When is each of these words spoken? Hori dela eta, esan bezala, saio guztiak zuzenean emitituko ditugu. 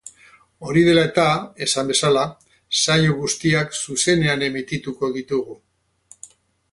Hori 0.67 0.81
dela 0.85 1.01
eta, 1.09 1.25
esan 1.65 1.91
bezala, 1.91 2.23
saio 2.85 3.13
guztiak 3.19 3.77
zuzenean 3.81 4.47
emitituko 4.51 5.11
ditugu. 5.19 5.59